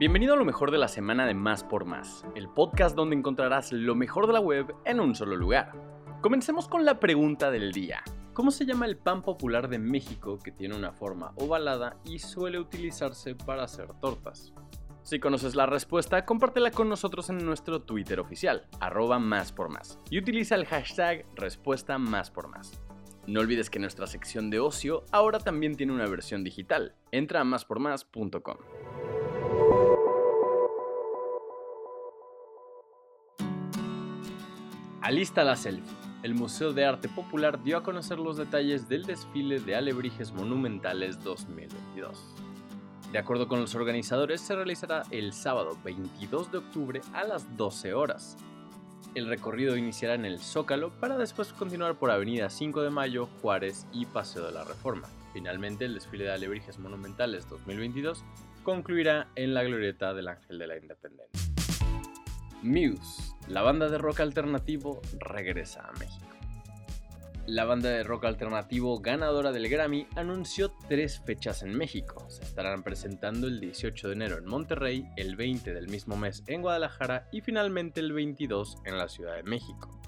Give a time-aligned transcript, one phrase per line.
[0.00, 3.70] Bienvenido a lo mejor de la semana de Más por Más, el podcast donde encontrarás
[3.70, 5.72] lo mejor de la web en un solo lugar.
[6.22, 8.02] Comencemos con la pregunta del día.
[8.32, 12.58] ¿Cómo se llama el pan popular de México que tiene una forma ovalada y suele
[12.58, 14.54] utilizarse para hacer tortas?
[15.02, 19.98] Si conoces la respuesta, compártela con nosotros en nuestro Twitter oficial, arroba más por más,
[20.08, 22.80] y utiliza el hashtag respuesta más por más.
[23.26, 26.94] No olvides que nuestra sección de ocio ahora también tiene una versión digital.
[27.12, 28.56] Entra a máspormás.com.
[35.02, 35.96] Alista la selfie.
[36.22, 41.24] El Museo de Arte Popular dio a conocer los detalles del desfile de Alebrijes Monumentales
[41.24, 42.18] 2022.
[43.10, 47.94] De acuerdo con los organizadores, se realizará el sábado 22 de octubre a las 12
[47.94, 48.36] horas.
[49.14, 53.86] El recorrido iniciará en el Zócalo para después continuar por Avenida 5 de Mayo, Juárez
[53.94, 55.08] y Paseo de la Reforma.
[55.32, 58.22] Finalmente, el desfile de Alebrijes Monumentales 2022
[58.62, 61.39] concluirá en la glorieta del Ángel de la Independencia.
[62.62, 66.26] Muse, la banda de rock alternativo, regresa a México.
[67.46, 72.24] La banda de rock alternativo ganadora del Grammy anunció tres fechas en México.
[72.28, 76.62] Se estarán presentando el 18 de enero en Monterrey, el 20 del mismo mes en
[76.62, 80.00] Guadalajara y finalmente el 22 en la Ciudad de México.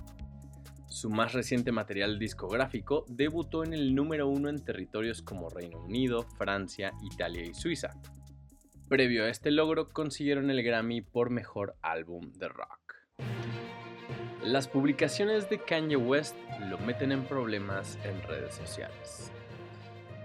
[0.86, 6.22] Su más reciente material discográfico debutó en el número uno en territorios como Reino Unido,
[6.36, 7.90] Francia, Italia y Suiza,
[8.92, 12.96] Previo a este logro consiguieron el Grammy por Mejor Álbum de Rock.
[14.44, 16.36] Las publicaciones de Kanye West
[16.68, 19.32] lo meten en problemas en redes sociales.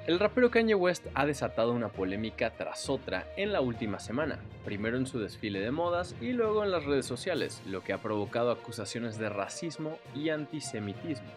[0.05, 4.97] El rapero Kanye West ha desatado una polémica tras otra en la última semana, primero
[4.97, 8.51] en su desfile de modas y luego en las redes sociales, lo que ha provocado
[8.51, 11.31] acusaciones de racismo y antisemitismo.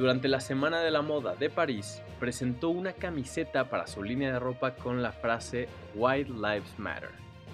[0.00, 4.38] Durante la Semana de la Moda de París, presentó una camiseta para su línea de
[4.38, 7.10] ropa con la frase White Lives Matter.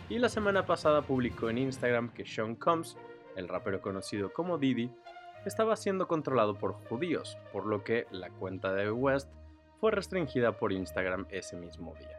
[0.08, 2.96] Y la semana pasada publicó en Instagram que Sean Combs,
[3.34, 4.92] el rapero conocido como Diddy,
[5.44, 9.28] estaba siendo controlado por judíos, por lo que la cuenta de West
[9.80, 12.16] fue restringida por Instagram ese mismo día.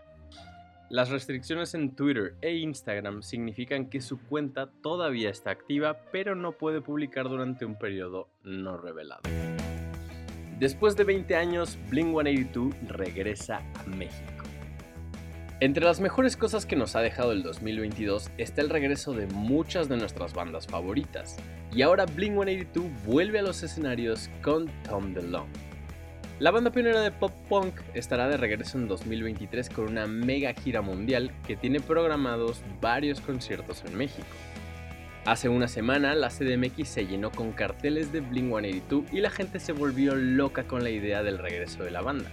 [0.90, 6.52] Las restricciones en Twitter e Instagram significan que su cuenta todavía está activa, pero no
[6.52, 9.22] puede publicar durante un periodo no revelado.
[10.60, 14.44] Después de 20 años, Blink 182 regresa a México.
[15.60, 19.88] Entre las mejores cosas que nos ha dejado el 2022 está el regreso de muchas
[19.88, 21.38] de nuestras bandas favoritas,
[21.72, 25.48] y ahora Blink 182 vuelve a los escenarios con Tom DeLonge.
[26.40, 30.82] La banda pionera de pop punk estará de regreso en 2023 con una mega gira
[30.82, 34.26] mundial que tiene programados varios conciertos en México.
[35.28, 39.60] Hace una semana la CDMX se llenó con carteles de Blink 182 y la gente
[39.60, 42.32] se volvió loca con la idea del regreso de la banda.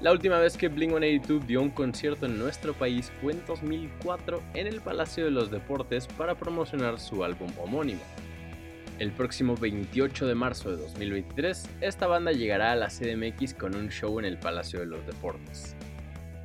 [0.00, 4.42] La última vez que Blink 182 dio un concierto en nuestro país fue en 2004
[4.54, 8.00] en el Palacio de los Deportes para promocionar su álbum homónimo.
[8.98, 13.90] El próximo 28 de marzo de 2023, esta banda llegará a la CDMX con un
[13.90, 15.76] show en el Palacio de los Deportes.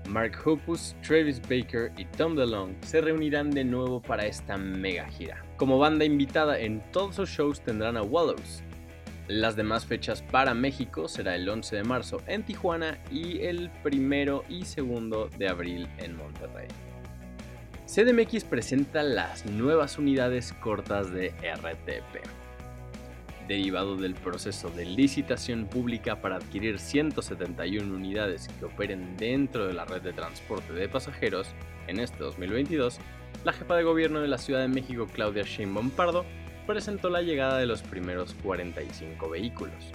[0.09, 5.45] Mark Hoppus, Travis Baker y Tom DeLonge se reunirán de nuevo para esta mega gira.
[5.57, 8.63] Como banda invitada en todos sus shows tendrán a Wallows.
[9.27, 14.43] Las demás fechas para México será el 11 de marzo en Tijuana y el 1
[14.49, 16.67] y 2 de abril en Monterrey.
[17.85, 22.48] CDMX presenta las nuevas unidades cortas de RTP
[23.49, 29.85] derivado del proceso de licitación pública para adquirir 171 unidades que operen dentro de la
[29.85, 31.47] red de transporte de pasajeros
[31.87, 32.99] en este 2022,
[33.43, 36.25] la jefa de gobierno de la Ciudad de México, Claudia Sheinbaum Pardo,
[36.67, 39.91] presentó la llegada de los primeros 45 vehículos.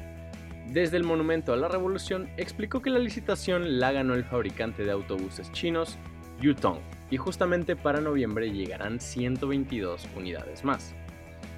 [0.66, 4.90] Desde el Monumento a la Revolución explicó que la licitación la ganó el fabricante de
[4.90, 5.96] autobuses chinos,
[6.40, 10.92] Yutong, y justamente para noviembre llegarán 122 unidades más.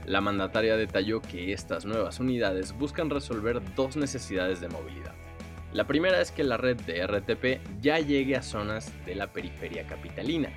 [0.06, 5.14] La mandataria detalló que estas nuevas unidades buscan resolver dos necesidades de movilidad.
[5.72, 9.84] La primera es que la red de RTP ya llegue a zonas de la periferia
[9.84, 10.50] capitalina,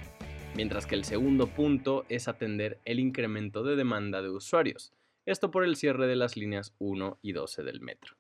[0.56, 4.94] mientras que el segundo punto es atender el incremento de demanda de usuarios,
[5.26, 8.16] esto por el cierre de las líneas 1 y 12 del metro.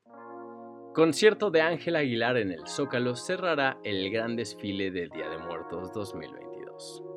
[0.95, 5.93] Concierto de Ángel Aguilar en el Zócalo cerrará el gran desfile del Día de Muertos
[5.93, 7.08] 2022.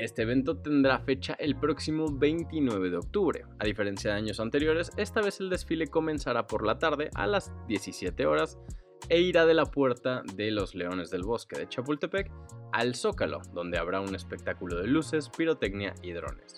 [0.00, 3.44] Este evento tendrá fecha el próximo 29 de octubre.
[3.58, 7.52] A diferencia de años anteriores, esta vez el desfile comenzará por la tarde a las
[7.68, 8.58] 17 horas
[9.10, 12.32] e irá de la puerta de los Leones del Bosque de Chapultepec
[12.72, 16.56] al Zócalo, donde habrá un espectáculo de luces, pirotecnia y drones.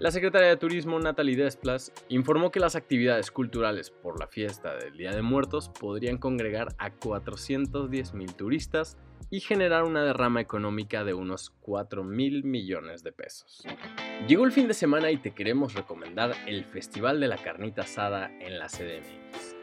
[0.00, 4.96] La secretaria de Turismo Natalie Desplas informó que las actividades culturales por la fiesta del
[4.96, 8.96] Día de Muertos podrían congregar a 410 turistas
[9.30, 13.62] y generar una derrama económica de unos 4 mil millones de pesos.
[14.26, 18.32] Llegó el fin de semana y te queremos recomendar el Festival de la Carnita Asada
[18.40, 19.54] en la CDMX.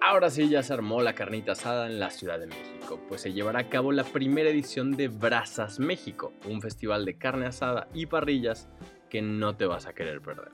[0.00, 3.32] Ahora sí ya se armó la carnita asada en la Ciudad de México, pues se
[3.32, 8.06] llevará a cabo la primera edición de Brasas México, un festival de carne asada y
[8.06, 8.68] parrillas
[9.12, 10.52] que no te vas a querer perder.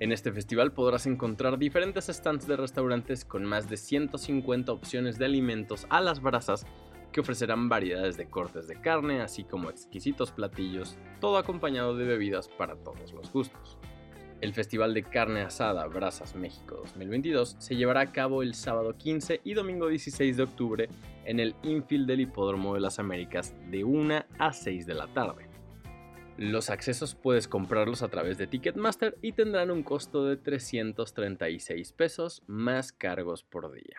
[0.00, 5.26] En este festival podrás encontrar diferentes stands de restaurantes con más de 150 opciones de
[5.26, 6.66] alimentos a las brasas
[7.12, 12.48] que ofrecerán variedades de cortes de carne, así como exquisitos platillos, todo acompañado de bebidas
[12.48, 13.78] para todos los gustos.
[14.40, 19.40] El Festival de Carne Asada Brasas México 2022 se llevará a cabo el sábado 15
[19.44, 20.88] y domingo 16 de octubre
[21.26, 25.53] en el infield del Hipódromo de las Américas de 1 a 6 de la tarde.
[26.36, 32.42] Los accesos puedes comprarlos a través de Ticketmaster y tendrán un costo de 336 pesos
[32.48, 33.96] más cargos por día.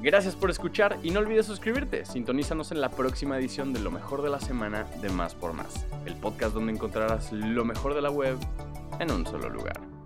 [0.00, 2.04] Gracias por escuchar y no olvides suscribirte.
[2.04, 5.86] Sintonízanos en la próxima edición de Lo mejor de la semana de Más por Más,
[6.06, 8.36] el podcast donde encontrarás lo mejor de la web
[9.00, 9.97] en un solo lugar.